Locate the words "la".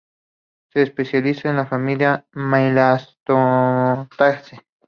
1.57-1.67